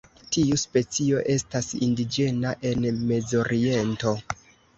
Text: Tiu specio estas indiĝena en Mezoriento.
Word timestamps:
Tiu 0.35 0.55
specio 0.61 1.19
estas 1.33 1.69
indiĝena 1.89 2.55
en 2.71 2.89
Mezoriento. 3.13 4.17